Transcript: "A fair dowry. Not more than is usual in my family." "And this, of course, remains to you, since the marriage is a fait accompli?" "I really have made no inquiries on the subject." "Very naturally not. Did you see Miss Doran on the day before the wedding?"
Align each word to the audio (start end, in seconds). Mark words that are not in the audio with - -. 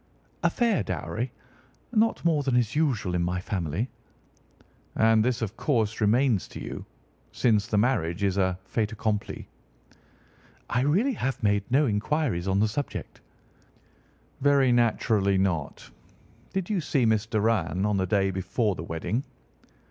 "A 0.41 0.49
fair 0.49 0.81
dowry. 0.81 1.31
Not 1.93 2.25
more 2.25 2.41
than 2.41 2.55
is 2.55 2.75
usual 2.75 3.13
in 3.13 3.21
my 3.21 3.39
family." 3.39 3.87
"And 4.95 5.23
this, 5.23 5.43
of 5.43 5.55
course, 5.55 6.01
remains 6.01 6.47
to 6.47 6.59
you, 6.59 6.87
since 7.31 7.67
the 7.67 7.77
marriage 7.77 8.23
is 8.23 8.35
a 8.37 8.57
fait 8.65 8.91
accompli?" 8.93 9.47
"I 10.71 10.81
really 10.81 11.13
have 11.13 11.43
made 11.43 11.65
no 11.69 11.85
inquiries 11.85 12.47
on 12.47 12.59
the 12.59 12.67
subject." 12.67 13.21
"Very 14.41 14.71
naturally 14.71 15.37
not. 15.37 15.91
Did 16.51 16.67
you 16.67 16.81
see 16.81 17.05
Miss 17.05 17.27
Doran 17.27 17.85
on 17.85 17.97
the 17.97 18.07
day 18.07 18.31
before 18.31 18.73
the 18.73 18.81
wedding?" 18.83 19.23